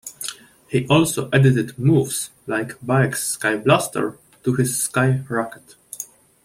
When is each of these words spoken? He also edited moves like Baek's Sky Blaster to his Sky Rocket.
He 0.67 0.87
also 0.87 1.29
edited 1.29 1.77
moves 1.77 2.31
like 2.47 2.79
Baek's 2.81 3.23
Sky 3.33 3.57
Blaster 3.57 4.17
to 4.43 4.55
his 4.55 4.75
Sky 4.81 5.21
Rocket. 5.29 5.75